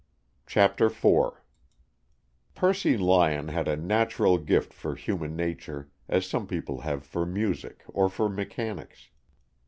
CHAPTER 0.47 0.87
IV 0.87 1.33
Percy 2.55 2.97
Lyon 2.97 3.49
had 3.49 3.67
a 3.67 3.77
natural 3.77 4.39
gift 4.39 4.73
for 4.73 4.95
human 4.95 5.35
nature, 5.35 5.91
as 6.09 6.25
some 6.25 6.47
people 6.47 6.81
have 6.81 7.03
for 7.05 7.23
music 7.23 7.83
or 7.87 8.09
for 8.09 8.27
mechanics. 8.27 9.09